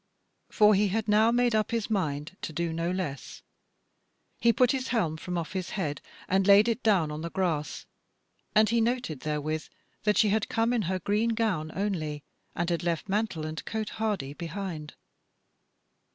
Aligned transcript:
For 0.49 0.73
he 0.73 0.87
had 0.87 1.07
now 1.07 1.29
made 1.29 1.53
up 1.53 1.69
his 1.69 1.87
mind 1.87 2.35
to 2.41 2.51
do 2.51 2.73
no 2.73 2.89
less. 2.89 3.43
He 4.39 4.51
put 4.51 4.71
his 4.71 4.87
helm 4.87 5.15
from 5.15 5.37
off 5.37 5.53
his 5.53 5.69
head 5.77 6.01
and 6.27 6.47
laid 6.47 6.67
it 6.67 6.81
down 6.81 7.11
on 7.11 7.21
the 7.21 7.29
grass, 7.29 7.85
and 8.55 8.67
he 8.67 8.81
noted 8.81 9.19
therewith 9.19 9.67
that 10.01 10.17
she 10.17 10.29
had 10.29 10.49
come 10.49 10.73
in 10.73 10.81
her 10.89 10.97
green 10.97 11.35
gown 11.35 11.71
only, 11.75 12.23
and 12.55 12.71
had 12.71 12.81
left 12.81 13.09
mantle 13.09 13.45
and 13.45 13.63
cote 13.65 13.89
hardie 13.99 14.33
behind. 14.33 14.95